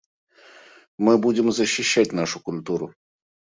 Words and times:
Мы 1.05 1.19
будем 1.19 1.51
защищать 1.51 2.11
нашу 2.11 2.39
культуру. 2.39 2.95